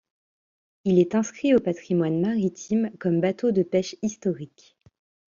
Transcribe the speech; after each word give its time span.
Il 0.83 0.97
est 0.97 1.13
inscrit 1.13 1.53
au 1.53 1.59
patrimoine 1.59 2.19
maritime 2.21 2.89
comme 2.99 3.21
bateau 3.21 3.51
de 3.51 3.61
pêche 3.61 3.95
historique. 4.01 4.75